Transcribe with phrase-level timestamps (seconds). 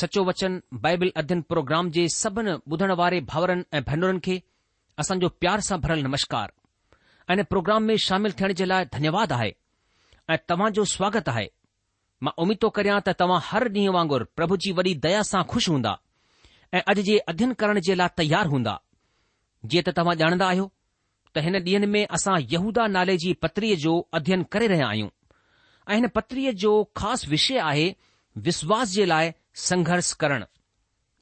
[0.00, 0.52] सचो वचन
[0.84, 4.36] बाइबिल अध्ययन प्रोग्राम जे सभिनी ॿुधण वारे भाउरनि ऐं भेनरुनि खे
[5.02, 6.46] असांजो प्यार सां भरियलु नमस्कार
[7.32, 9.50] ऐं प्रोग्राम में शामिल थियण जे लाइ धन्यवाद आहे
[10.32, 11.46] ऐं तव्हां जो स्वागत आहे
[12.24, 15.70] मां उमीद थो करियां त तव्हां हर ॾींहुं वांगुर प्रभु जी वॾी दया सां ख़ुशि
[15.74, 15.92] हूंदा
[16.78, 18.74] ऐं अॼु जे अध्ययन करण जे लाइ तयारु हूंदा
[19.74, 20.66] जीअं त तव्हां ॼाणंदा आहियो
[21.34, 25.12] त हिन ॾींह में असां यहूदा नाले जी पत्रीअ जो अध्ययन करे रहिया आहियूं
[25.92, 27.86] ऐं हिन पत्रीअ जो ख़ासि विषय आहे
[28.50, 29.32] विश्वास जे लाइ
[29.68, 30.44] संघर्ष करणु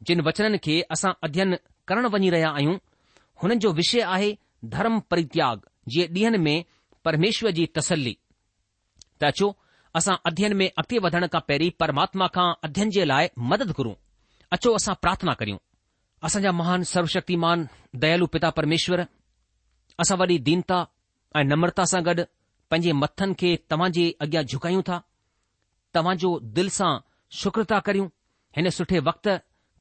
[0.07, 1.55] जिन वचननि खे असां अध्ययन
[1.89, 2.77] करण वञी रहिया आहियूं
[3.43, 4.35] हुननि जो विषय आहे
[4.75, 5.61] धर्म परित्याग
[5.95, 6.65] जे ॾींहनि में
[7.05, 8.15] परमेश्वर जी तसली
[9.21, 9.53] त अचो
[9.99, 13.95] असां अध्ययन में अॻिते वधण खां पहिरीं परमात्मा खां अध्ययन जे लाइ मदद करूं
[14.53, 15.59] अचो असां प्रार्थना करियूं
[16.25, 17.67] असांजा महान सर्वशक्तिमान
[18.03, 19.01] दयालु पिता परमेश्वर
[20.05, 20.85] असां वरी दीनता
[21.37, 22.25] ऐं नम्रता सां गॾु
[22.71, 25.01] पंहिंजे मथनि खे तव्हां जे अॻियां झुकायूं था
[25.95, 26.93] तव्हांजो दिल सां
[27.41, 28.09] शुक्रता था करियूं
[28.59, 29.29] हिन सुठे वक़्त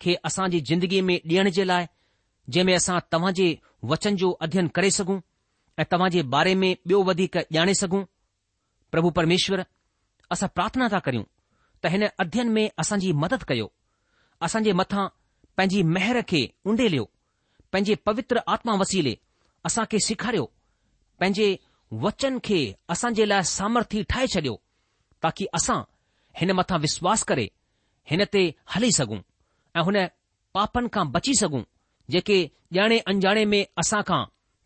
[0.03, 1.85] खे असां जी ज़िंदगी में ॾियण जे लाइ
[2.49, 3.45] जंहिं में असां तव्हां जे
[3.91, 5.15] वचन जो अध्यन करे सघूं
[5.79, 8.03] ऐं तव्हां जे बारे में ॿियो वधीक ॼाणे सघूं
[8.95, 9.63] प्रभु परमेश्वर
[10.35, 11.23] असां प्रार्थना ता करियूं
[11.83, 13.67] त हिन अध्ययन में असांजी मदद कयो
[14.49, 15.07] असां मथां
[15.57, 17.09] पंहिंजी महिर खे उंडे लियो
[17.73, 19.17] पंहिंजे पवित्र आत्मा वसीले
[19.69, 20.45] असां खे सेखारियो
[21.19, 21.49] पंहिंजे
[22.05, 22.61] वचन खे
[22.97, 24.55] असां जे लाइ सामर्थी ठाहे छडि॒यो
[25.27, 25.79] ताकी असां
[26.41, 27.47] हिन मथा विश्वास करे
[28.09, 28.41] हिन ते
[28.75, 29.17] हली सघूं
[29.79, 29.97] ऐं हुन
[30.57, 31.61] पापनि खां बची सघूं
[32.13, 32.37] जेके
[32.75, 34.21] ॼाणे अनजाणे में असां खां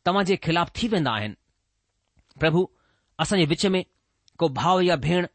[0.05, 1.35] तव्हां जे ख़िलाफ़ थी वेंदा आहिनि
[2.43, 2.61] प्रभु
[3.23, 3.83] असां जे विच में
[4.39, 5.27] को भाउ या भेण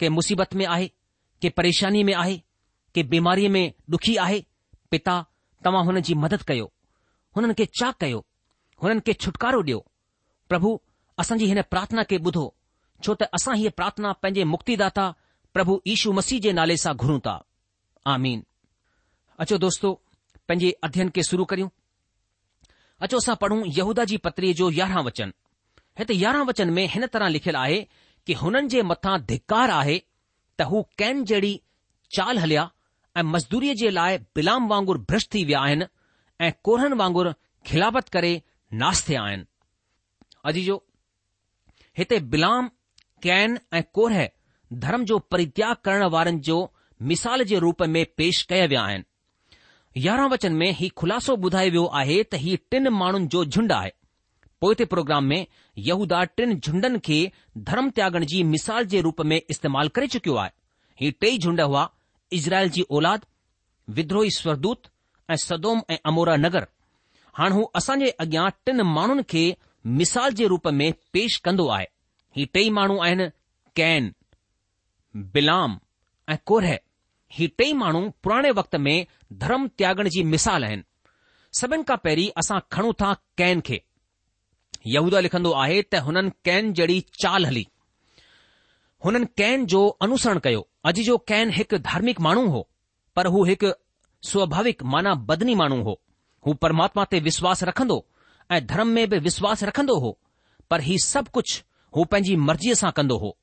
[0.00, 0.88] के मुसीबत में आहे
[1.42, 2.36] के परेशानी में आहे
[2.94, 3.64] के बीमारीअ में
[3.94, 4.42] डुखी आहे
[4.90, 5.14] पिता
[5.64, 6.66] तव्हां हुन जी मदद कयो
[7.36, 8.18] हुननि खे चाक कयो
[8.82, 9.78] हुननि खे छुटकारो ॾियो
[10.52, 10.68] प्रभु
[11.24, 12.44] असांजी हिन प्रार्थना खे ॿुधो
[13.04, 15.06] छो त असां हीअ प्रार्थना पंहिंजे मुक्तिदाता
[15.56, 17.36] प्रभु यीशू मसीह जे नाले सां घुरूं था
[18.12, 18.42] आमीन
[19.40, 19.92] अचो दोस्तो
[20.48, 21.68] पंहिंजे अध्यन खे शुरू करियूं
[23.06, 25.32] अचो असां पढ़ूं यहोदा जी पत्रीअ जो यारहं वचन
[25.98, 27.80] हिते यारहं वचन में हिन तरह लिखियलु आहे
[28.26, 29.96] की हुननि जे मथां धिकार आहे
[30.58, 31.54] त हू कैन जहिड़ी
[32.16, 32.70] चाल हलिया
[33.18, 35.86] ऐं मज़दूरी जे लाइ बिलाम वांगुरु भ्रश थी विया आहिनि
[36.46, 37.32] ऐं कोरनि वांगुरु
[37.66, 38.32] खिलावत करे
[38.82, 39.44] नास थिया आहिनि
[40.52, 40.76] अॼु
[41.98, 42.70] हिते विलाम
[43.26, 44.30] कैन ऐं कोरे
[44.84, 46.58] धर्म जो परित्याग करण वारनि जो
[47.10, 49.04] मिसाल जे रूप में पेश कया विया आहिनि
[50.06, 53.90] यारहं वचन में हीउ ख़ुलासो ॿुधायो वियो आहे त ही टिन माण्हुनि जो झुंड आहे
[54.64, 55.46] पोइ ते प्रोग्राम में
[55.88, 57.18] यहूदा टिनि झुंडनि खे
[57.70, 60.50] धर्म त्यागन जी मिसाल जे रूप में इस्तेमाल करे चुकियो आहे
[61.02, 61.82] ही टई झुंड हुआ
[62.38, 63.26] इज़राइल जी ओलाद
[63.98, 64.88] विद्रोही स्वरदूत
[65.30, 66.66] ऐं सदोम ऐं अमोरा नगर
[67.40, 69.44] हाणे हू असां अॻियां टिन माण्हुनि खे
[70.00, 71.86] मिसाल जे रूप में पेश कंदो आहे
[72.38, 73.28] ही टई माण्हू आहिनि
[73.82, 74.12] कैन
[75.38, 75.78] बिलाम
[76.32, 76.36] ऐं
[77.36, 79.06] ही टई माण्हू पुराणे वक़्त में
[79.38, 80.82] धर्म त्यागण जी मिसाल आहिनि
[81.60, 83.78] सभिनि खां पहिरीं असां खणूं था कैन खे
[84.94, 87.64] यहूदा लिखंदो आहे त हुननि कैन जहिड़ी चाल हली
[89.04, 92.62] हुननि कैन जो अनुसरण कयो अॼु जो कैन हिकु धार्मिक माण्हू हो
[93.16, 93.72] पर हू हिकु
[94.30, 95.96] स्वाभाविक माना बदनी माण्हू हो
[96.46, 97.98] हू परमात्मा ते विश्वास रखंदो
[98.54, 100.12] ऐं धर्म में बि विश्वास रखंदो हो
[100.70, 101.58] पर ही सभु कुझु
[101.96, 103.36] हू पंहिंजी मर्ज़ीअ सां कंदो हो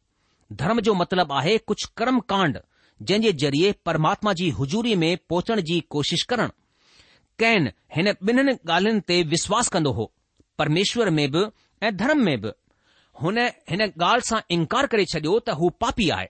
[0.64, 2.60] धर्म जो मतिलबु आहे कुझु कर्म कांड
[3.10, 6.50] जंहिं जे ज़रिए परमात्मा जी हुजूरी में पहुचण जी कोशिश करण
[7.44, 10.06] कैन हिन ॿिन्हिनि ॻाल्हियुनि ते विश्वास कंदो हो
[10.62, 11.44] परमेश्वर में बि
[11.88, 12.52] ऐं धर्म में बि
[13.24, 13.38] हुन
[13.72, 16.28] हिन ॻाल्हि सां इनकार करे छडि॒यो त हू पापी आहे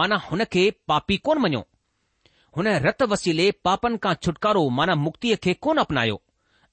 [0.00, 1.64] माना हुन खे पापी कोन मञियो
[2.56, 6.20] हुन रत वसीले पापनि खां छुटकारो माना मुक्तीअ खे कोन अपनायो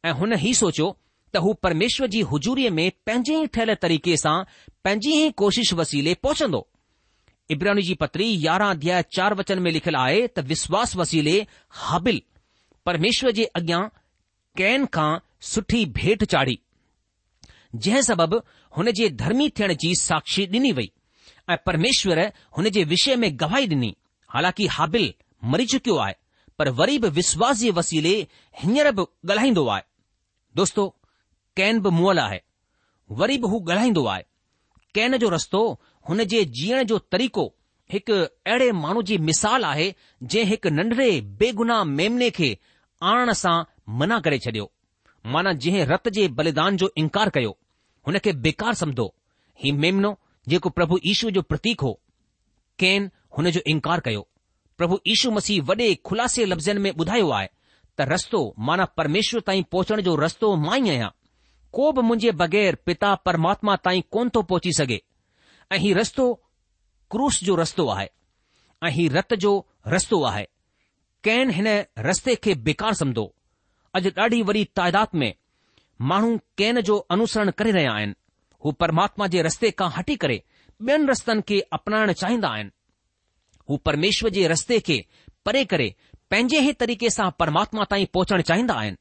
[0.10, 0.90] ऐं हुन ई सोचियो
[1.34, 4.38] त हू परमेश्वर जी हुजूरीअ में पंहिंजे ई ठहियल तरीक़े सां
[4.84, 6.68] पंहिंजी ई कोशिश वसीले पहुचंदो
[7.54, 11.40] ابراہمی کی جی پتری یارہ ادیا چار وچن میں لکھے تو وسواس وسیلے
[11.82, 12.18] حابل
[12.86, 13.80] پرمیشور اگیا
[15.70, 16.56] کی بینٹ چاڑھی
[17.86, 19.62] جن سبب ان کے درمی تھ
[20.02, 20.88] ساکی ڈنی وئی
[21.52, 22.18] ای پرمیشور
[22.58, 23.90] ہوشے میں گواہی ڈنی
[24.34, 25.08] حالانکہ حابل
[25.52, 26.12] مری چکی ہے
[26.58, 28.22] پر ویب وسواس یہ وسیلے
[28.64, 28.92] ہیر
[29.30, 29.82] گلائی آئے
[30.66, 32.38] دون بھی مول ہے
[33.22, 34.24] ویب گلائی آئے
[34.94, 35.66] کین جو رستوں
[36.10, 37.44] हुन जे जीअण जो तरीक़ो
[37.92, 39.88] हिकु अहिड़े माण्हू जी मिसाल आहे
[40.24, 41.08] जंहिं हिकु नंढड़े
[41.40, 42.50] बेगुनाह मेमने खे
[43.12, 43.56] आणण सां
[44.02, 44.72] मना करे छडि॒यो
[45.36, 47.58] माना जंहिं रत जे बलिदान जो इनकार कयो
[48.08, 49.06] हुन खे बेकार समधो
[49.64, 50.14] ही मेमनो
[50.54, 51.92] जेको प्रभु ईशू जो प्रतीक हो
[52.84, 54.28] केन हुन जो इनकार कयो
[54.78, 57.48] प्रभु ईशू मसीह वॾे खुलासे लफ़्ज़नि में ॿुधायो आहे
[57.98, 61.10] त रस्तो माना परमेश्वर ताईं पहुचण जो रस्तो मां ई आहियां
[61.78, 65.00] को बि मुंहिंजे बगैर पिता परमात्मा ताईं कोन थो पहुची सघे
[65.72, 66.26] ऐं ही रस्तो
[67.12, 68.08] क्रूश जो रस्तो आहे
[68.88, 69.52] ऐं हीउ रत जो
[69.88, 70.46] रस्तो आहे
[71.24, 71.68] कैन हिन
[72.08, 73.24] रस्ते खे बेकार समदो
[74.00, 75.34] अॼु ॾाढी वॾी तइदाद में
[76.12, 78.14] माण्हू कैन जो अनुसरण करे रहिया आहिनि
[78.66, 80.42] हू परमात्मा जे रस्ते खां हटी करे
[80.88, 82.70] ॿियनि रस्तनि खे अपनाइण चाहींदा आहिनि
[83.70, 84.98] हू परमेश्वर जे रस्ते खे
[85.46, 85.94] परे करे
[86.32, 88.98] पंहिंजे ई तरीक़े सां परमात्मा ताईं पहुचण चाहींदा आहिनि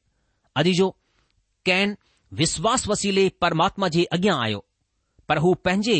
[0.61, 0.89] अॼु जो
[1.65, 1.95] कैन
[2.43, 4.63] विश्वास वसीले परमात्मा जे अॻियां आयो
[5.29, 5.97] पर हू पंहिंजे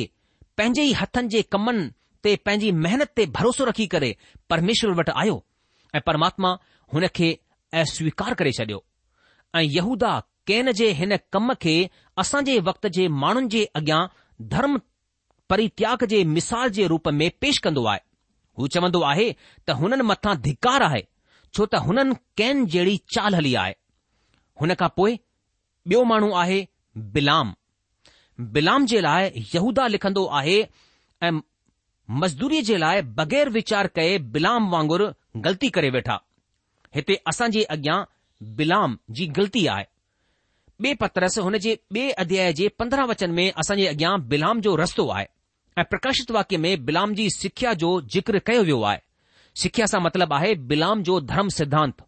[0.58, 1.88] पंहिंजे ई हथनि जे कमनि
[2.26, 4.12] ते पंहिंजी महिनत ते भरोसो रखी करे
[4.54, 5.36] परमेश्वर वटि आयो
[5.96, 6.52] ऐं परमात्मा
[6.94, 7.30] हुन खे
[7.82, 8.84] अस्वीकार करे छडि॒यो
[9.56, 10.12] ऐं यहूदा
[10.52, 11.74] कैन जे हिन कम खे
[12.24, 14.00] असां जे वक़्त जे माण्हुनि जे अॻियां
[14.54, 14.80] धर्म
[15.54, 18.02] परित्याग जे मिसाल जे रूप में पेश कंदो आहे
[18.60, 21.04] हू चवंदो आहे त हुननि मथां धिकार आहे
[21.54, 23.76] छो त हुननि कैन जहिड़ी चाल हली आहे
[24.64, 26.60] हुन खां पोइ ॿियो माण्हू आहे
[27.20, 27.54] बिलाम
[28.42, 30.58] बिलाम जे लाइ यूदा लिखंदो आहे
[31.24, 31.32] ऐं
[32.22, 35.08] मज़दूरी जे लाइ बग़ैर विचार कयाम वांगुरु
[35.46, 36.18] ग़लती करे वेठा
[36.96, 39.86] हिते असांजे अॻियां जी ग़लती आहे
[40.84, 45.08] ॿिए पतरस हुन जे ॿिए अध्याय जे पंद्रहं वचन में असांजे अॻियां बिलाम जो रस्तो
[45.10, 45.26] आहे
[45.78, 49.00] ऐं प्रकाशित वाक्य में विलाम जी सिख्या जो ज़िक्र कयो वियो आहे
[49.62, 52.02] सिख्या सां मतिलबु आहे बिलाम जो धर्म सिद्धांत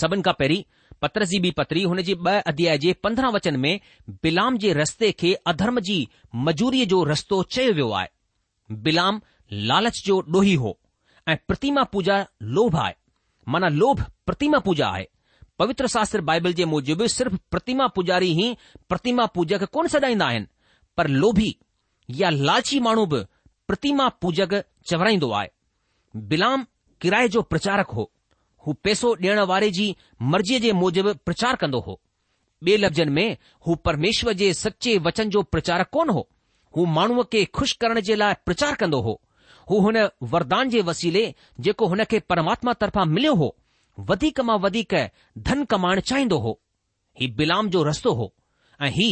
[0.00, 0.62] सभिनि खां पहिरीं
[1.04, 3.76] پترسی پتری ان کی ب ادیا پندرہ وچن میں
[4.22, 6.04] بلام کے رست کے ادرم کی
[6.46, 7.92] مجوری جو رستو چل و
[8.86, 9.18] بلام
[9.70, 10.20] لالچ جو
[11.26, 12.14] پریتما پوجا
[12.56, 12.92] لوبھ ہے
[13.52, 15.04] مانا لوبھ پتما پوجا ہے
[15.58, 18.52] پوتر شاستر بائبل کے موجود صرف پرتما پجاری ہی
[18.88, 20.18] پرتما پوجک کون سجائی
[20.96, 21.52] پر لوبھی
[22.22, 24.54] یا لالچی مہرتا پوجک
[24.90, 25.18] چورائی
[26.30, 26.64] بلام
[27.02, 28.04] کرائے جو پرچارک ہو
[28.66, 29.86] हू पैसो ॾियण वारे जी
[30.32, 32.00] मर्ज़ीअ जे मूजिबि प्रचार कंदो हो
[32.66, 36.28] ॿिए लफ़्ज़नि में हू परमेश्वर जे सचे वचन जो प्रचार कोन हो
[36.76, 39.20] हू माण्हूअ खे खु़शि करण जे लाइ प्रचार कंदो हो
[39.70, 39.96] हू हुन
[40.34, 41.24] वरदान जे वसीले
[41.66, 43.54] जेको हुन खे परमात्मा तर्फ़ां मिलियो हो
[44.08, 44.94] वधीक मां वधीक
[45.48, 46.58] धन कमाइण चाहींदो हो
[47.20, 48.32] ही बिलाम जो रस्तो हो
[48.82, 49.10] ऐं ही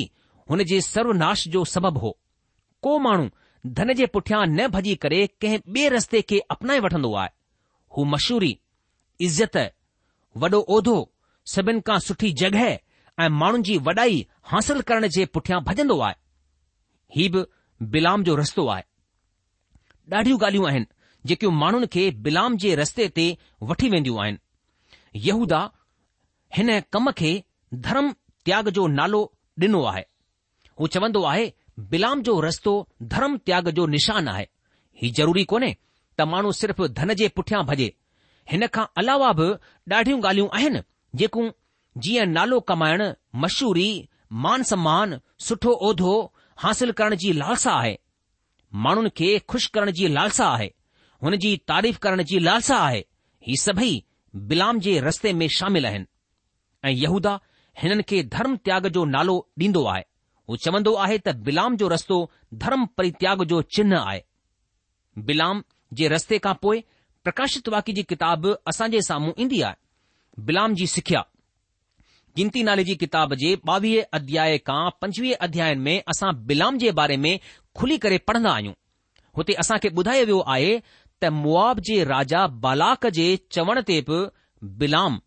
[0.50, 2.16] हुन जे सर्वनाश जो सबबु हो
[2.82, 7.28] को माण्हू धन जे पुठियां न भॼी करे कंहिं ॿिए रस्ते खे अपनाए वठंदो आहे
[7.97, 8.52] हू मशहूरी
[9.26, 9.57] इज़त
[10.43, 10.93] वॾो उहिदो
[11.55, 12.71] सभिनि खां सुठी जॻहि
[13.25, 14.17] ऐं माण्हुनि जी वॾाई
[14.52, 16.14] हासिल करण जे पुठियां भॼंदो आहे
[17.17, 17.43] ही बि
[17.97, 18.85] बिलाम जो रस्तो आहे
[20.17, 20.87] ॾाढियूं ॻाल्हियूं आहिनि
[21.31, 23.26] जेकियूं माण्हुनि खे बिलाम जे रस्ते ते
[23.71, 25.61] वठी वेंदियूं आहिनि यहूदा
[26.57, 27.31] हिन कम खे
[27.88, 28.12] धर्म
[28.49, 29.21] त्याग जो नालो
[29.62, 30.05] ॾिनो आहे
[30.81, 31.45] हू चवंदो आहे
[31.95, 32.73] बिलाम जो रस्तो
[33.14, 34.47] धर्म त्याग जो निशान आहे
[35.02, 35.75] ही ज़रूरी कोन्हे
[36.19, 37.88] त माण्हू सिर्फ़ धन जे पुठियां भॼे
[38.50, 39.49] हिन खां अलावा बि
[39.94, 40.80] ॾाढियूं ॻाल्हियूं आहिनि
[41.20, 41.50] जेकूं
[42.04, 43.02] जीअं नालो कमाइण
[43.42, 43.88] मशहूरी
[44.44, 45.18] मान सम्मान
[45.49, 46.14] सुठो उहिदो
[46.62, 47.94] हासिल करण जी लालसा आहे
[48.84, 50.68] माण्हुनि खे खु़शि करण जी लालसा आहे
[51.22, 53.02] हुन जी तारीफ़ करण जी लालसा आहे
[53.49, 53.92] ही सभई
[54.52, 56.06] बिलाम जे रस्ते में शामिल आहिनि
[56.88, 57.38] ऐं यहूदा
[57.82, 60.02] हिननि खे धर्म त्याग जो नालो ॾींदो आहे
[60.49, 62.16] हू चवंदो आहे त बिलाम जो रस्तो
[62.64, 64.22] धर्म परित्याग जो चिन्ह आहे
[65.28, 65.62] बिलाम
[66.00, 66.82] जे रस्ते खां पोइ
[67.25, 71.21] प्रकाशित वाक्य जी किताब असांजे साम्हूं ईंदी आहे बिलाम जी सिखिया
[72.37, 77.17] गिनती नाले जी किताब जे ॿावीह अध्याय खां पंजवीह अध्याय में असां बिलाम जे बारे
[77.25, 77.37] में
[77.79, 78.73] खुली करे पढ़ंदा आहियूं
[79.37, 80.73] हुते असां खे ॿुधायो वियो आहे
[81.23, 83.26] त मुआब जे राजा बालाक जे
[83.57, 84.23] चवण ते बि
[84.83, 85.19] बिलाम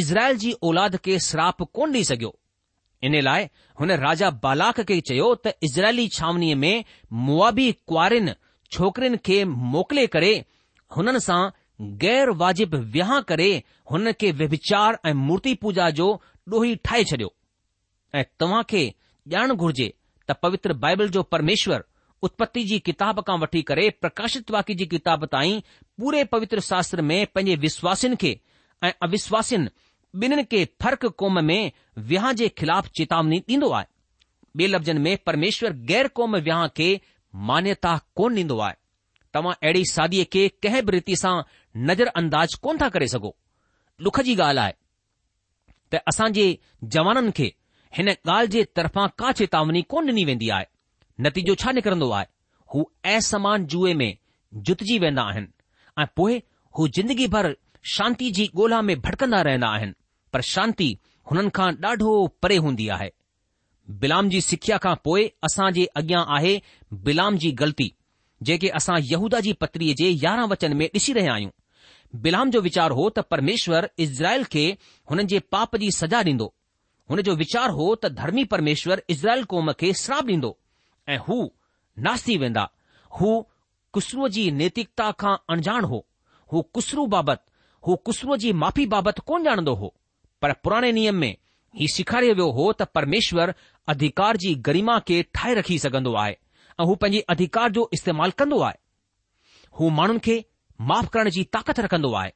[0.00, 2.32] इज़राइल जी औलाद खे श्राप कोन ॾेई सघियो
[3.08, 3.46] इन लाइ
[3.80, 6.84] हुन राजा बालाक खे चयो त इज़राइली छावनीअ में
[7.30, 8.32] मुआबी कुआरिन
[8.76, 9.44] छोकिरिन खे
[9.76, 10.34] मोकिले करे
[12.02, 12.78] گیر واجب و
[15.14, 16.08] مورتی پوجا جو
[16.50, 17.28] ڈوہی ٹا شو
[18.38, 18.52] تا
[19.30, 19.70] جان گو
[20.26, 21.80] توتر بائبل جو پرمیشور
[22.22, 25.58] اتپت کی کتاب کا ویکاشت واقع کی کتاب تائی
[25.98, 28.34] پورے پوتر شاستر میں پینے وشواسن کے
[28.88, 29.64] اوشواسن
[30.20, 31.62] بنین کے فرق قوم میں
[32.08, 33.56] ویہاں کے خلاف چیتاونی دے
[34.58, 36.86] بے لفظ میں پرمیشور گیر قوم و
[37.48, 38.42] مانتا کون ڈی
[39.34, 41.34] तव्हां अहिड़ी शादीअ खे कंहिं बि रीति सां
[41.88, 43.34] नज़र अंदाज़ कोन था करे सघो
[44.06, 44.74] डुख जी ॻाल्हि आहे
[45.92, 46.44] त असांजे
[46.94, 47.46] जवाननि खे
[47.96, 50.66] हिन ॻाल्हि जे तरफ़ां का चेतावनी कोन ॾिनी वेंदी आहे
[51.26, 52.26] नतीजो छा निकिरंदो आहे
[52.74, 52.82] हू
[53.14, 54.10] असमान जूए में
[54.68, 55.48] जुतिजी वेंदा आहिनि
[56.02, 56.36] ऐं पोइ
[56.78, 57.54] हू ज़िंदगी भर
[57.96, 59.94] शांती जी ॻोल्हा में भटकंदा रहंदा आहिनि
[60.32, 60.90] पर शांती
[61.30, 62.12] हुननि खां ॾाढो
[62.42, 63.10] परे हूंदी आहे
[64.04, 66.54] बिलाम जी सिख्या खां पोइ असां जे अॻियां आहे
[67.08, 67.90] बिलाम जी ग़लती
[68.48, 71.50] जेके असां यहूदा जी पत्रीअ जे यारहां वचन में ॾिसी रहिया आहियूं
[72.24, 74.64] बिलाम जो वीचार हो त परमेश्वर इसराइल खे
[75.10, 76.48] हुननि जे पाप जी सजा ॾींदो
[77.12, 80.52] हुन जो वीचार हो त धर्मी परमेश्वर इज़राइल कौम खे श्राप ॾींदो
[81.08, 81.38] ऐं हू
[82.08, 82.66] नासी वेंदा
[83.20, 83.32] हू
[83.96, 86.04] खुसरूअ जी नैतिकता खां अणजाण हो
[86.52, 87.48] हू ख़ुसरू बाबति
[87.86, 89.94] हू ख़ुसरूअ जी माफ़ी बाबति कोन ॼाणंदो हो
[90.42, 91.30] पर पुराणे नियम में
[91.80, 93.54] हीउ सेखारियो वियो हो त परमेश्वर
[93.94, 96.36] अधिकार जी गरिमा खे ठाहे रखी सघंदो आहे
[96.80, 98.74] ऐं हू पंहिंजे अधिकार जो इस्तेमालु कंदो आहे
[99.78, 100.36] हू माण्हुनि खे
[100.90, 102.32] माफ़ु करण जी ताक़त रखंदो आहे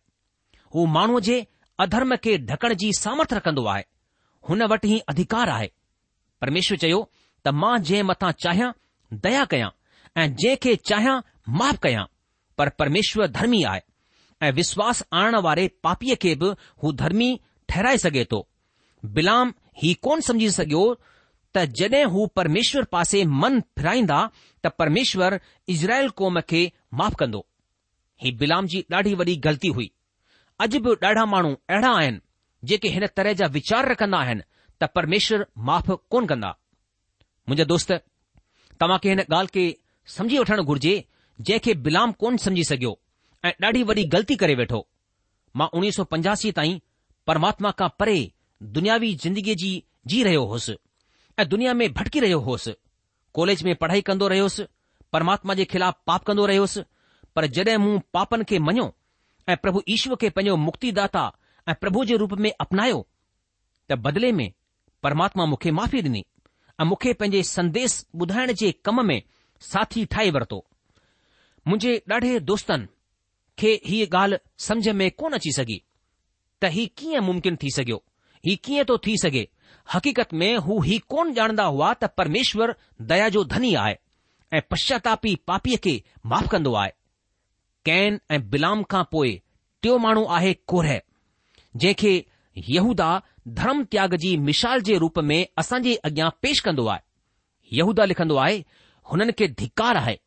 [0.74, 1.38] हू माण्हूअ जे
[1.84, 3.84] अधर्म खे ढकण जी सामर्थ रखंदो आहे
[4.48, 5.70] हुन वटि ई अधिकार आहे
[6.44, 7.00] परमेश्वर चयो
[7.46, 8.70] त मां जंहिं मथां चाहियां
[9.26, 9.70] दया कया
[10.16, 11.16] ऐं जंहिं खे चाहियां
[11.62, 12.06] माफ़ु कया
[12.62, 13.80] परमेश्वर धर्मी आहे
[14.46, 16.50] ऐं विश्वासु आणणु वारे पापीअ खे बि
[16.82, 17.30] हू धर्मी
[17.72, 18.46] ठहिराए सघे थो
[19.18, 19.52] विलाम
[19.82, 20.82] हीउ कोन सघियो
[21.56, 24.18] त हू परमेश्वर पासे मन फिराईंदा
[24.64, 25.38] त परमेश्वर
[25.74, 26.60] इज़राइल कौम खे
[27.00, 27.40] माफ़ कंदो
[28.22, 29.88] ही बिलाम जी ॾाढी वॾी ग़लती हुई
[30.64, 32.20] अॼु बि ॾाढा माण्हू अहिड़ा आहिनि
[32.68, 34.42] जेके हिन तरह जा वीचार रखंदा आहिनि
[34.80, 36.50] त परमेश्वर माफ़ कोन कंदा
[37.48, 37.90] मुंजा दोस्त
[38.80, 39.64] तव्हां खे हिन ॻाल्हि खे
[40.16, 40.94] समझी वठणु घुर्जे
[41.48, 42.92] जंहिंखे बिलाम कोन समझी सघियो
[43.48, 44.80] ऐं ॾाढी वॾी ग़लती करे वेठो
[45.58, 46.78] मां उणिवीह सौ पंजासी ताईं
[47.28, 48.18] परमात्मा खां परे
[48.76, 49.70] दुनियावी ज़िंदगीअ जी
[50.12, 50.76] जी रहियो हुउसि
[51.38, 52.74] ऐं दुनिया में भटकी रहियो होसि
[53.34, 54.64] कॉलेज में पढ़ाई कंदो रहियोसि
[55.12, 56.82] परमात्मा जे खिलाफ़ पाप कंदो रहियोसि
[57.36, 58.92] पर जड॒हिं मूं पापनि खे मञियो
[59.48, 61.26] ऐं प्रभु ईश्वर खे पंहिंजो मुक्तिदाता
[61.68, 63.04] ऐं प्रभु जे रूप में अपनायो
[63.90, 64.50] त बदिले में
[65.02, 66.24] परमात्मा मूंखे माफ़ी डि॒नी
[66.80, 69.20] ऐं मूंखे पंहिंजे संदेश ॿुधाइण जे कम में
[69.72, 70.64] साथी ठाहे वरितो
[71.68, 72.86] मुंहिंजे ॾाढे दोस्तनि
[73.58, 75.80] खे हीअ ॻाल्हि सम्झ में कोन अची सघी
[76.62, 78.02] त हीउ कीअं मुम्किन थी सघियो
[78.46, 79.46] हीउ कीअं थो थी सघे
[79.94, 82.74] हक़ीक़त में हू ही कोन ॼाणंदा हुआ त परमेश्वर
[83.10, 83.94] दया जो धनी आहे
[84.54, 85.92] ऐं पश्चातापी पापीअ खे
[86.32, 86.92] माफ़ कंदो आहे
[87.90, 89.30] कैन ऐं बिलाम खां पोइ
[89.82, 91.00] टियों माण्हू आहे कोरह
[91.76, 92.14] जंहिंखे
[92.76, 93.10] यहूदा
[93.60, 97.04] धर्म त्याग जी मिसाल जे रूप में असां जे अॻियां पेश कंदो आहे
[97.80, 98.58] यहूदा लिखंदो आहे
[99.12, 100.18] हुननि खे धिकार आहे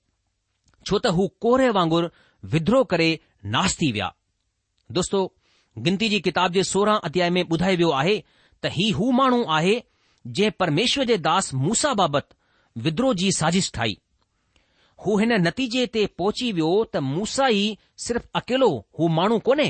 [0.86, 2.08] छो त हू कोरह वांगुरु
[2.56, 3.10] विद्रोह करे
[3.58, 4.12] नाश थी विया
[5.00, 5.22] दोस्तो
[5.88, 8.22] गिनती जी किताब जे सोरहं अध्याय में ॿुधाए वियो आहे
[8.64, 9.76] त ही हू माण्हू आहे
[10.28, 13.96] जंहिं परमेश्वर जे दास मूसा बाबति विद्रोह जी साज़िश ठाही
[15.06, 17.66] हू हिन नतीजे ते पहुची वियो त मूसा ई
[18.06, 18.70] सिर्फ़ु अकेलो
[19.00, 19.70] हू माण्हू कोन्हे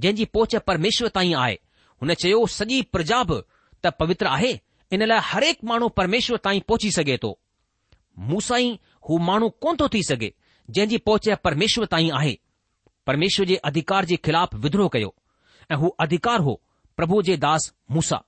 [0.00, 1.56] जंहिंजी पोहुच परमेश्वर ताईं आहे
[2.02, 3.38] हुन चयो सॼी प्रजा बि
[3.84, 4.52] त पवित्र आहे
[4.96, 7.32] इन लाइ हरेक माण्हू परमेश्वर ताईं पहुची सघे थो
[8.32, 8.72] मूसा ई
[9.08, 10.32] हू माण्हू कोन थो थी सघे
[10.74, 12.34] जंहिंजी पहुच परमेश्वर ताईं आहे
[13.06, 15.14] परमेश्वर जे अधिकार जे ख़िलाफ़ु विद्रोह कयो
[15.72, 16.60] ऐं हू अधिकार हो
[16.96, 17.62] પ્રભુ જે દાસ
[17.94, 18.22] મૂસા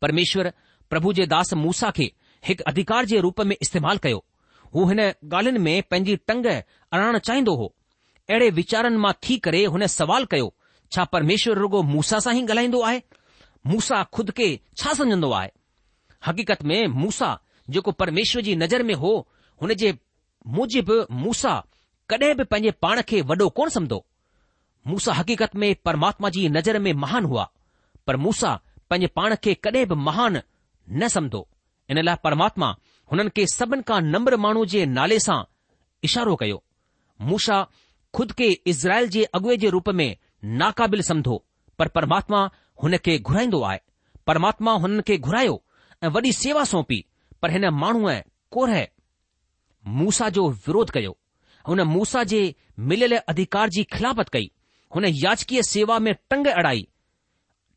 [0.00, 0.46] પરમેશ્વર
[0.90, 2.06] પ્રભુ જે દાસ મૂસા કે
[2.52, 4.20] એક અધિકાર જે રૂપ મે استعمال કયો
[4.88, 6.46] હોને ગાલન મે પંજી તંગ
[6.94, 7.66] અરણ ચાંદો હો
[8.34, 10.48] એડે વિચારન માં થી કરે હોને સવાલ કયો
[10.92, 13.00] છા પરમેશ્વર રગો મૂસા સાહી ગલાઈ દો આય
[13.70, 15.50] મૂસા ખુદ કે છા સમજો દો આય
[16.26, 17.40] હકીકત મે મૂસા
[17.72, 19.12] જેકો પરમેશ્વરજી નજર મે હો
[19.60, 19.88] હોને જે
[20.54, 20.88] موجب
[21.22, 21.60] મૂસા
[22.10, 23.98] કદે ભ પંજે પાણ કે વડો કોણ સમજો
[24.88, 27.46] मूसा हक़ीक़त में परमात्मा जी नज़र में महान हुआ
[28.06, 28.50] पर मूसा
[28.90, 30.38] पंहिंजे पाण खे कॾहिं बि महान
[31.02, 31.40] न समधो
[31.90, 32.66] इन लाइ परमात्मा
[33.12, 35.38] हुननि खे सभिनि खां नम्र माण्हूअ जे नाले सां
[36.08, 36.62] इशारो कयो
[37.30, 37.58] मूसा
[38.18, 40.06] खुद खे इज़राइल जे अॻु जे रूप में
[40.62, 41.34] नाक़ाबिल समधो
[41.78, 42.44] पर परमात्मा
[42.82, 43.78] हुन खे घुराईंदो आहे
[44.26, 45.60] परमात्मा हुननि खे घुरायो
[46.04, 47.04] ऐं वॾी सेवा सौंपी
[47.42, 48.14] पर हिन माण्हूअ
[48.58, 48.88] कोरे
[50.00, 51.16] मूसा जो विरोध कयो
[51.68, 52.42] हुन मूसा जे
[52.92, 54.50] मिलियल अधिकार जी खिलाफ़त कई
[54.96, 56.86] हुन याचकीअ सेवा में टंग अड़ाई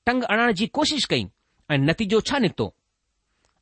[0.06, 1.24] टंग अड़ाइण जी कोशिश कई
[1.72, 2.68] ऐं नतीजो छा निकितो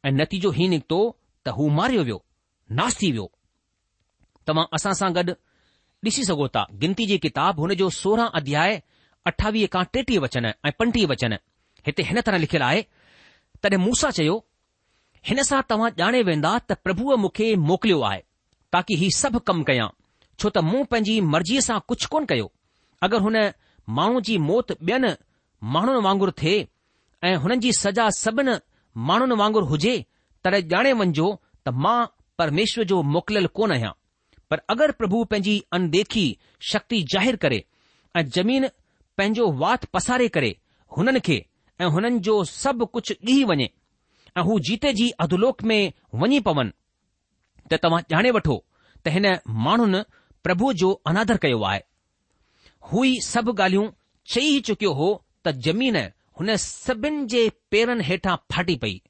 [0.05, 0.99] ऐं नतीजो ही निकितो
[1.45, 2.17] त हू मारियो वियो
[2.79, 3.25] नास थी वियो
[4.47, 5.33] तव्हां असां सां गॾु
[6.05, 8.75] ॾिसी सघो था गिनती जी किताब हुन जो सोरहं अध्याय
[9.31, 11.33] अठावीह खां टेटीह वचन ऐं पंटीह वचन
[11.87, 12.81] हिते हिन तरह लिखियलु आहे
[13.63, 14.35] तॾहिं मूं चयो
[15.31, 18.21] हिन सां तव्हां ॼाणे वेंदा त प्रभुअ मूंखे मोकिलियो आहे
[18.77, 19.89] ताकी हीउ सभु कमु कयां
[20.41, 22.47] छो त मूं पंहिंजी मर्ज़ीअ सां कुझु कोन कयो
[23.05, 23.35] अगरि हुन
[23.97, 25.11] माण्हू जी मौत ॿियनि
[25.75, 26.65] माण्हुनि वांगुरु थिए
[27.27, 28.55] ऐं हुननि जी सजा सभिनि
[29.09, 29.93] माण्हुनि वांगुरु हुजे
[30.43, 31.27] तॾहिं ॼाणे वञिजो
[31.65, 31.97] त मां
[32.39, 33.91] परमेश्वर जो मोकिलियलु कोन आहियां
[34.49, 36.25] पर अगरि प्रभु पंहिंजी अनदेखी
[36.71, 37.59] शक्ति ज़ाहिरु करे
[38.17, 38.67] ऐं जमीन
[39.17, 40.51] पंहिंजो वात पसारे करे
[40.97, 41.37] हुननि खे
[41.81, 43.67] ऐं हुननि जो सभु कुझु ॾी वञे
[44.37, 45.79] ऐं हू जीते जी अधलोक में
[46.23, 46.73] वञी पवनि
[47.71, 48.57] त तव्हां ॼाणे वठो
[49.05, 49.29] त हिन
[49.67, 50.01] माण्हुनि
[50.47, 51.86] प्रभु जो अनादर कयो आहे
[52.91, 53.87] हू सभु ॻाल्हियूं
[54.33, 55.07] चई चुकियो हो
[55.45, 55.95] त ज़मीन
[56.39, 59.01] हुन सभिनि जे पेरनि हेठां फाटी पई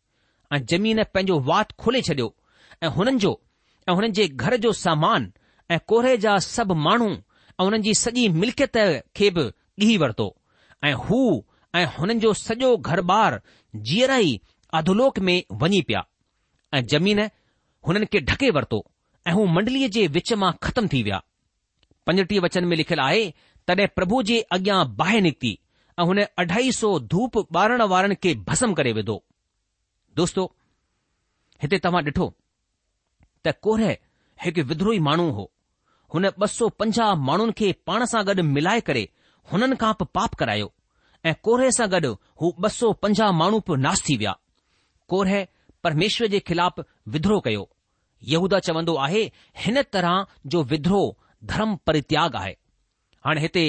[0.54, 2.36] ऐं जमीन पंहिंजो वात खोले छडि॒यो
[2.84, 3.32] ऐं हुननि जो
[3.90, 5.32] ऐं हुननि जे घर जो सामान
[5.72, 8.78] ऐं कोरे जा सभु माण्हू ऐं हुननि जी सॼी मिल्कियत
[9.18, 9.52] खे बि
[9.90, 10.28] ई वरितो
[10.86, 11.20] ऐं हू
[11.76, 13.40] ऐं हुननि जो सॼो घरबार
[13.88, 14.40] ॿार ई
[15.28, 16.04] में वञी पिया
[16.74, 17.20] ऐं ज़मीन
[17.88, 18.86] हुननि खे ढके वरितो
[19.28, 21.22] ऐं हू मंडलीअ जे विच मां ख़तम थी विया
[22.08, 23.32] पंजटीह वचन में लिखियलु आहे
[23.70, 25.58] तड॒ प्रभु जे अॻियां बाहि निकिती
[26.00, 29.16] ऐं हुन अढाई सौ धूप ॿारण वारनि खे भसम करे विधो
[30.20, 30.46] दोस्तो
[31.62, 32.28] हिते तव्हां ॾिठो
[33.46, 33.96] त कोरह
[34.44, 35.46] हिकु विद्रोही माण्हू हो
[36.14, 39.04] हुन ॿ सौ पंजाह माण्हुनि खे पाण सां गॾु मिलाए करे
[39.52, 40.70] हुननि खां पोइ पाप करायो
[41.30, 42.12] ऐं कोरे सां गॾु
[42.44, 44.36] हू ॿ सौ पंजाह माण्हू पियो नास थी विया
[45.14, 45.44] कोरह
[45.84, 46.84] परमेश्वर जे खिलाफ़ु
[47.16, 47.68] विद्रोह कयो
[48.36, 49.26] यहूदा चवन्दो आहे
[49.66, 50.26] हिन तरह
[50.56, 51.12] जो विद्रोह
[51.54, 52.56] धर्म परित्याग आहे
[53.28, 53.64] हाणे हिते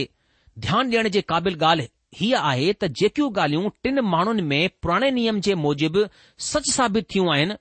[0.64, 1.86] ध्यानु ॾियण जे क़ाबिल ॻाल्हि
[2.18, 6.02] हीअ आहे त जेकियूं ॻाल्हियूं टिन माण्हुनि में पुराणे नियम जे मूजिबि
[6.50, 7.54] सच साबित थियूं आहिनि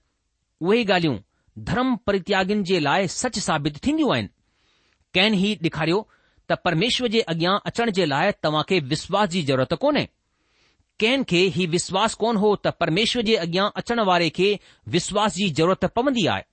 [0.66, 1.18] उहे ॻाल्हियूं
[1.70, 4.30] धर्म परित्यागिन जे लाइ सच साबित थींदियूं आहिनि
[5.14, 6.06] कैन ही ॾेखारियो
[6.50, 10.06] त परमेश्वर जे अॻियां अचण जे लाइ तव्हां खे विश्वास जी ज़रूरत कोन्हे
[11.02, 14.50] कैन खे ही विश्वास कोन हो त परमेश्वर जे अॻियां अचण वारे खे
[14.98, 16.44] विश्वास जी ज़रूरत पवंदी आहे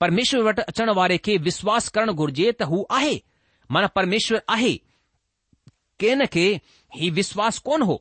[0.00, 3.14] परमेश्वर वटि अचण वारे खे विश्वास करणु घुर्जे त हू आहे
[3.72, 4.72] माना परमेश्वर आहे
[6.00, 6.46] किन खे
[6.96, 7.96] ही विश्वास कोन हो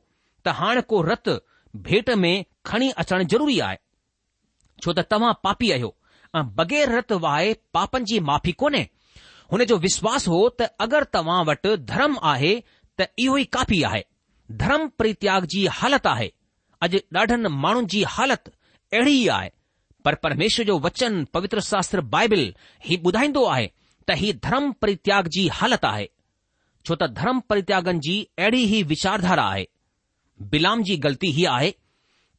[0.45, 1.29] त हाणे को रत
[1.87, 2.33] भेट में
[2.65, 3.77] खणी अचणु ज़रूरी आहे
[4.83, 5.91] छो त तव्हां पापी आहियो
[6.39, 8.81] ऐं बग़ैर रत वाहे पापनि जी माफ़ी कोन्हे
[9.51, 12.53] हुन जो विश्वास हो त अगरि तव्हां वटि धर्म आहे
[13.01, 14.03] त इहो ई कापी आहे
[14.63, 16.29] धर्म प्रित्याग जी हालत आहे
[16.85, 18.51] अॼु ॾाढनि माण्हुनि जी हालति
[18.99, 19.49] अहिड़ी आहे
[20.05, 22.43] पर परमेश्वर जो वचन पवित्र शास्त्र बाइबिल
[22.87, 23.67] हीउ ॿुधाईंदो आहे
[24.07, 26.05] त हीउ धर्म परित्याग जी हालति आहे
[26.87, 29.65] छो त धर्म परित्यागन जी अहिड़ी ही विचारधारा आहे
[30.53, 31.69] बिलाम जी ग़लती हीअ आहे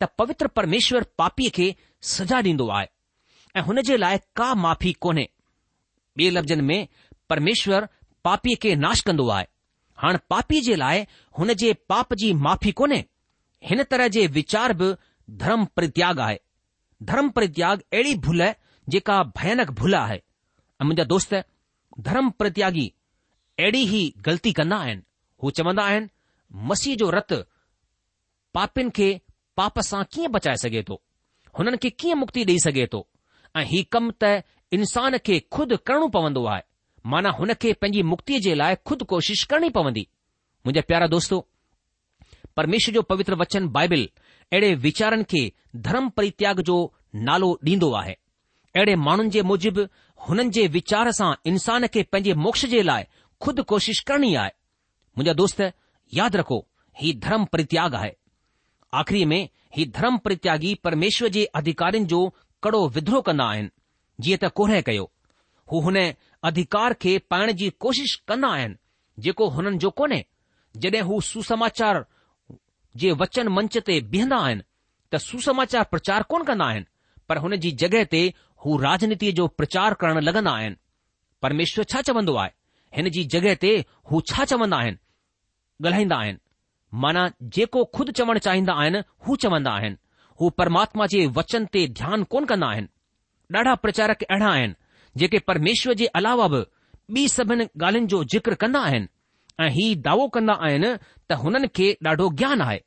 [0.01, 1.67] त पवित्र परमेश्वर पापीअ खे
[2.15, 2.87] सजा ॾींदो आहे
[3.59, 5.27] ऐं हुन जे लाइ का माफ़ी कोन्हे
[6.19, 6.89] ॿिए लफ़्ज़नि में
[7.31, 7.87] परमेश्वर
[8.25, 9.47] पापीअ खे नाश कंदो आहे
[10.03, 11.05] हाणे पापीअ जे लाइ
[11.39, 12.99] हुन जे पाप जी माफ़ी कोन्हे
[13.71, 14.93] हिन तरह जे वीचार बि
[15.45, 16.37] धर्म परित्याग आहे
[17.11, 18.45] धर्म परित्याग अहिड़ी भुल
[18.93, 21.35] जेका भयानक भुल आहे ऐं मुंहिंजा दोस्त
[22.01, 22.87] धर्म प्रत्यागी
[23.61, 25.03] अहिड़ी ही ग़लती कंदा आहिनि
[25.43, 26.09] हू चवंदा आहिनि
[26.71, 27.33] मसीह जो रत
[28.55, 29.11] पापिन खे
[29.57, 31.01] पाप सां कीअं बचाए सघे थो
[31.59, 33.07] हुननि खे कीअं मुक्ति ॾेई सघे थो
[33.57, 34.43] ऐं ही कम त
[34.75, 36.63] इंसान खे खुदि करणो पवंदो आहे
[37.15, 40.07] माना हुन खे पंहिंजी मुक्ति जे लाइ खुदि कोशिश करणी पवंदी
[40.67, 41.41] मुंहिंजा प्यारा दोस्तो
[42.57, 44.09] परमेश्वर जो पवित्र वचन बाइबिल
[44.53, 45.51] अहिड़े वीचारनि खे
[45.87, 46.77] धर्म प्रित्याग जो
[47.29, 48.17] नालो ॾींदो आहे
[48.77, 49.87] अहिड़े माण्हुनि जे मुजिबि
[50.29, 53.05] हुननि जे वीचार सां इन्सान खे पंहिंजे मोक्ष जे लाइ
[53.43, 54.51] खुदि कोशिश करणी आहे
[55.19, 55.61] मुंहिंजा दोस्त
[56.15, 56.59] यादि रखो
[57.01, 58.13] ही धर्म प्रित्याग आहे
[59.01, 59.41] आख़िरी में
[59.77, 62.21] ही धर्म प्रित्यागी परमेश्वर जे अधिकारिन जो
[62.63, 63.69] कड़ो विध्रोह कंदा आहिनि
[64.25, 65.05] जीअं त कोह कयो
[65.73, 65.97] हू हुन
[66.51, 68.75] अधिकार खे पाइण जी कोशिश कंदा आहिनि
[69.27, 70.25] जेको हुननि जो कोन्हे
[70.85, 72.05] जड॒हिं हू सुसमाचार
[73.03, 74.63] जे वचन मंच ते बीहंदा आहिनि
[75.13, 76.87] त सुसमाचार प्रचार कोन कंदा आहिनि
[77.29, 78.23] पर हुन जी जॻहि ते
[78.65, 80.75] हू राजनीतिअ जो प्रचार करण लॻंदा आहिनि
[81.43, 82.51] परमेश्वर छा चवंदो आहे
[82.97, 83.73] हिन जी जॻहि ते
[84.11, 84.97] हू छा चवंदा आहिनि
[85.87, 86.39] ॻाल्हाईंदा आहिनि
[87.05, 87.23] माना
[87.57, 89.97] जेको खुदि चवणु चाहींदा आहिनि हू चवंदा आहिनि
[90.41, 92.89] हू परमात्मा जे वचन ते ध्यानु कोन्ह कंदा आहिनि
[93.59, 94.75] ॾाढा प्रचारक अहिड़ा आहिनि
[95.23, 96.61] जेके परमेश्वर जे अलावा बि
[97.21, 99.07] ॿी सभिनि ॻाल्हियुनि जो ज़िक्र कंदा आहिनि
[99.65, 100.91] ऐं हीउ दावो कंदा आहिनि
[101.31, 102.79] त हुननि खे ॾाढो ज्ञान आहे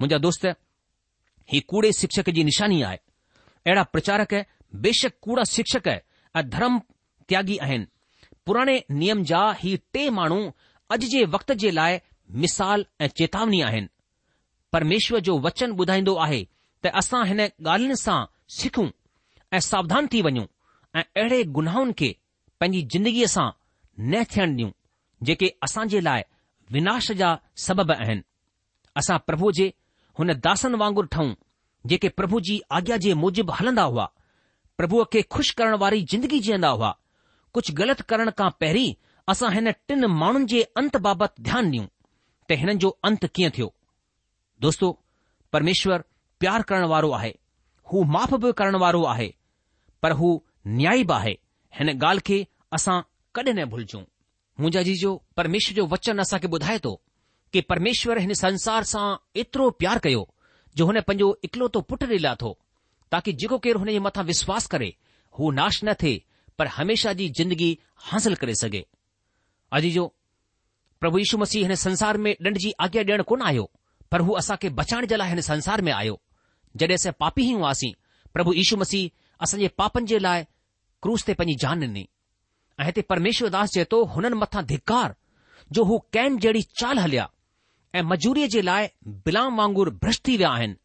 [0.00, 0.46] मुंहिंजा दोस्त
[1.52, 4.34] हीउ कूड़े शिक्षक जी निशानी आहे अहिड़ा प्रचारक
[4.82, 6.78] बेशक कूड़ा शिक्षक ऐं धर्म
[7.28, 7.86] त्यागी आहिनि
[8.46, 10.38] पुराणे नियम जा ही टे माण्हू
[10.94, 11.98] अॼु जे वक़्त जे लाइ
[12.44, 13.86] मिसाल ऐं चेतावनी आहिनि
[14.72, 16.42] परमेश्वर जो वचन ॿुधाईंदो आहे
[16.82, 18.18] त असां हिन ॻाल्हियुनि सां
[18.58, 18.86] सिखूं
[19.56, 20.46] ऐं सावधान थी वञूं
[20.98, 22.10] ऐं अहिड़े गुनाहुनि खे
[22.60, 23.48] पंहिंजी ज़िंदगीअ सां
[24.12, 24.70] न थियण ॾियूं
[25.28, 26.22] जेके असां जे लाइ
[26.78, 27.30] विनाश जा
[27.66, 28.22] सबब आहिनि
[29.02, 29.70] असां प्रभु जे
[30.18, 31.34] हुन दासनि वांगुरु ठहूं
[31.92, 34.08] जेके प्रभु जी आज्ञा जे मूजिबि हलंदा हुआ
[34.80, 36.94] પ્રભુ કે ખુશ કરણ વારી જિંદગી જૈંદા હોવા
[37.54, 38.92] કુછ ગલત કરણ કા પહેરી
[39.34, 41.86] અસા હેને ટિન માણંજે અંત બાબત ધ્યાન ન્યુ
[42.48, 43.70] તે હેનં જો અંત કીય થયો
[44.64, 44.86] દોસ્તો
[45.52, 46.00] પરમેશ્વર
[46.40, 47.32] પ્યાર કરણ વારો આહે
[47.90, 49.28] હું માફ ભુ કરણ વારો આહે
[50.02, 50.42] પર હું
[50.80, 51.32] ન્યાય બાહે
[51.76, 52.38] હેને ગાલ કે
[52.78, 53.06] અસા
[53.36, 54.00] કદે ને ભુલજો
[54.62, 56.92] મુજા જીજો પરમેશ જો વચન અસા કે બુધાય તો
[57.52, 59.10] કે પરમેશ્વર હેને સંસાર સા
[59.42, 60.24] ઇતરો પ્યાર કયો
[60.76, 62.52] જો હેને પંજો એકલો તો પુટરી લાતો
[63.14, 64.86] ताकी जेको केरु हुनजे मथां विश्वास करे
[65.38, 66.22] हू नाश न थिए
[66.58, 67.68] पर हमेशा जी जिंदगी
[68.10, 68.80] हासिल करे सघे
[69.78, 70.06] अॼु जो
[71.00, 73.68] प्रभु यीशू मसीह हिन संसार में ॾंड जी आज्ञा ॾियणु कोन आहियो
[74.12, 76.16] पर हू असां खे बचाइण जे लाइ हिन संसार में आयो
[76.82, 77.92] जॾहिं असां पापी ई हुआसीं
[78.38, 80.44] प्रभु यीशू मसीह असांजे पापनि जे लाइ
[81.06, 82.04] क्रूज़ ते पंहिंजी जान ॾिनी
[82.80, 85.14] ऐं हिते परमेश्वरदास चए थो हुननि मथां धिकार
[85.78, 87.28] जो हू कैम जहिड़ी चाल हलिया
[87.98, 88.88] ऐं मजूरीअ जे लाइ
[89.30, 90.82] बिलाम वांगुरु भ्रश थी विया आहिनि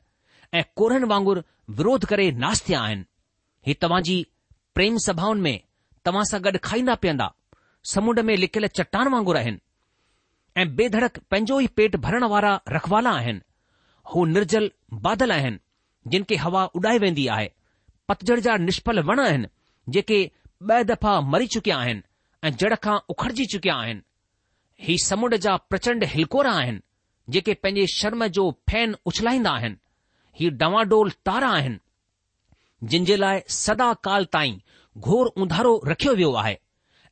[0.57, 1.41] ऐं कोरनि वांगुरु
[1.77, 3.03] विरोध करे नास थिया आहिनि
[3.67, 3.75] ही
[4.07, 4.15] जी
[4.75, 5.59] प्रेम सभाउनि में
[6.05, 7.27] तव्हां सां गॾु खाईंदा पीअंदा
[7.91, 9.59] समुंड में लिकियल चट्टान वांगुरु आहिनि
[10.61, 13.41] ऐं बेधड़क पंहिंजो ई पेट भरण वारा रखवाला आहिनि
[14.13, 14.71] हू निर्जल
[15.07, 15.59] बादल आहिनि
[16.13, 17.51] जिन खे हवा उॾाए वेंदी आहे
[18.09, 19.47] पतझड़ जा निष्फल वण आहिनि
[19.95, 20.19] जेके
[20.69, 22.01] ॿ दफ़ा मरी चुकिया आहिनि
[22.47, 24.01] ऐं जड़ खां उखड़जी चुकिया आहिनि
[24.87, 26.79] ही समुंड जा प्रचंड हिलकोरा आहिनि
[27.35, 29.77] जेके पंहिंजे शर्म जो फैन उछलाईंदा आहिनि
[30.39, 34.57] हीउ डांडोल तारा आहिनि जिनि जे लाइ सदा काल ताईं
[35.07, 36.55] घोर उंधारो रखियो वियो आहे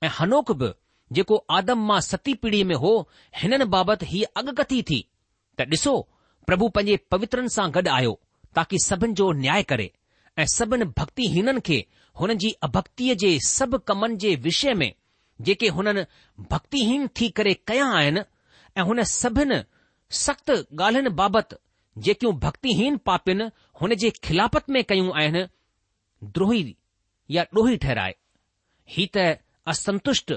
[0.06, 0.70] ऐं हनोक बि
[1.18, 2.92] जेको आदम माउ सती पीढ़ीअ में हो
[3.42, 5.00] हिननि बाबति हीअ अॻकथी थी
[5.60, 5.94] त ॾिसो
[6.50, 8.14] प्रभु पंहिंजे पवित्रनि सां गॾु आहियो
[8.60, 9.90] ताकी सभिनि जो न्याय करे
[10.42, 11.80] ऐं सभिनि भक्तिहीननि खे
[12.20, 14.90] हुननि जी अभक्तीअ जे सभु कमनि जे विषय में
[15.48, 16.04] जेके हुननि
[16.54, 18.22] भक्तिहीन थी करे कया आहिनि
[18.80, 19.62] ऐं हुन सभिनि
[20.24, 21.56] सख़्त ॻाल्हियुनि बाबति
[22.06, 23.46] जेकियूं भक्तिहीन पापियुनि
[23.82, 25.42] हुन जे खिलाफ़त में कयूं आहिनि
[26.34, 26.76] द्रोही
[27.36, 28.14] या ॾोही ठहिराए
[28.96, 29.24] ही त
[29.74, 30.34] असंतुष्ट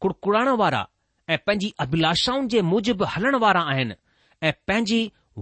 [0.00, 0.80] कुड़कुड़ाइण वारा
[1.34, 3.94] ऐं पंहिंजी अभिलाषाउनि जे मूजिबि हलण वारा आहिनि
[4.48, 5.00] ऐं पंहिंजी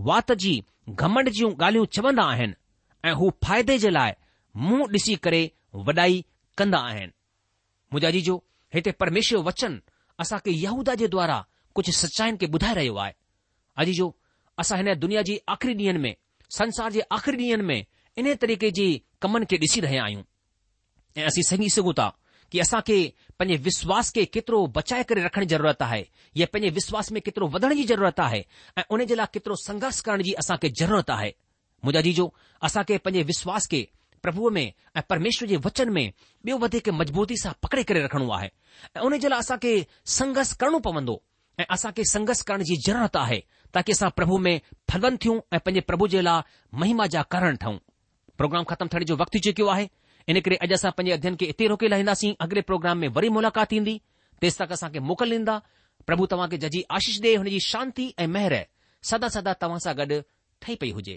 [0.09, 0.53] वात जी
[0.91, 2.55] घमंड जूं ॻाल्हियूं चवंदा आहिनि
[3.09, 4.13] ऐं हू फ़ाइदे जे लाइ
[4.67, 5.41] मुंहुं ॾिसी करे
[5.89, 6.25] वॾाई
[6.59, 7.13] कंदा आहिनि
[7.93, 8.37] मुंहिंजा जो
[8.75, 9.81] हिते परमेश्वर वचन
[10.25, 11.45] असांखे यहूदा जे द्वारा
[11.79, 14.15] कुझु सचाइनि खे ॿुधाए रहियो आहे जो
[14.63, 16.15] असां हिन दुनिया जी आख़िरी ॾींहंनि में
[16.59, 17.85] संसार जे आख़िरी ॾींहंनि में
[18.23, 18.87] इने तरीक़े जे
[19.23, 20.23] कमनि खे ॾिसी रहिया आहियूं
[21.21, 22.07] ऐं असीं संगी सघूं था
[22.53, 22.99] की असांखे
[23.39, 26.01] पंहिंजे विश्वास खे केतिरो बचाए करे रखण जी ज़रूरत आहे
[26.41, 28.43] या पंहिंजे विश्वास में केतिरो वधण जी ज़रूरत आहे
[28.79, 31.31] ऐं उन जे लाइ केतिरो संघर्ष करण जी असांखे ज़रूरत आहे
[31.89, 32.29] मुदा जी जो
[32.69, 33.83] असांखे पंहिंजे विश्वास खे
[34.23, 38.49] प्रभुअ में ऐं परमेश्वर जे वचन में ॿियो वधीक मज़बूती सां पकिड़े करे रखिणो आहे
[38.97, 39.75] ऐं उन जे लाइ असांखे
[40.21, 41.21] संघर्ष करणो पवंदो
[41.61, 43.41] ऐं असां खे संगर्स करण जी ज़रूरत आहे
[43.75, 46.43] ताकी असां प्रभु में फलवंद थियूं ऐं पंहिंजे प्रभु जे लाइ
[46.83, 47.79] महिमा जा कारण ठहूं
[48.41, 49.89] प्रोग्राम ख़तमु थियण जो वक़्तु थी चुकियो आहे
[50.33, 53.73] इन करे अॼु असां पंहिंजे अध्यन खे हिते रोके लाहींदासीं अॻिले प्रोग्राम में वरी मुलाक़ात
[53.79, 53.97] ईंदी
[54.45, 55.57] तेसि तक असांखे मोकल ॾींदा
[56.07, 58.55] प्रभु तव्हांखे जजी आशीष ॾे हुन जी शांती ऐं महिर
[59.11, 60.21] सदा सदा तव्हां सां गॾु
[60.63, 61.17] ठही पई हुजे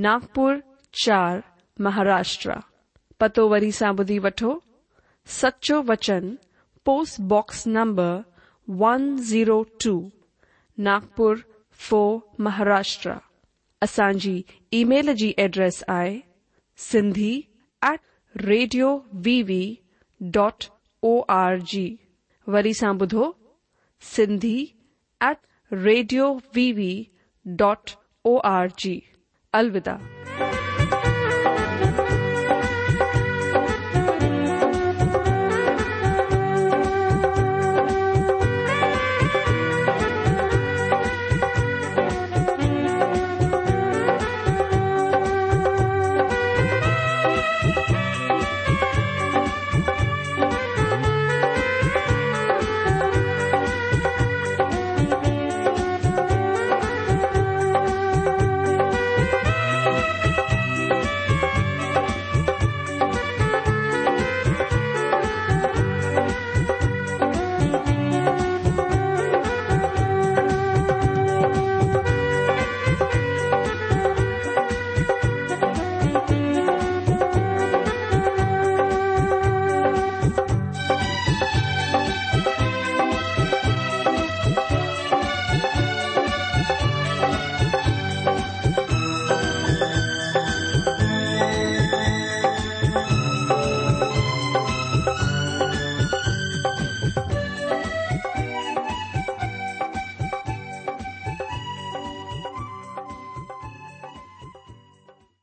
[0.00, 0.56] ناگپر
[1.04, 1.38] چار
[1.84, 2.50] مہاراشٹر
[3.18, 4.52] پتو وی سا بدھی وٹو
[5.40, 6.34] سچو وچن
[6.84, 8.16] post box number
[8.80, 9.94] one zero two
[10.86, 11.36] Nagpur
[11.88, 13.12] four Maharashtra
[13.86, 16.18] اصا ای میل کی جی ایڈریس آئی
[16.90, 17.30] سی
[17.90, 19.62] at radio V V
[20.34, 20.64] dot
[21.20, 21.86] O R G
[22.46, 22.58] و
[24.12, 24.64] سی
[25.20, 26.92] ایٹ ریڈیو وی وی
[27.58, 28.98] ڈر جی
[29.54, 30.51] अलविदा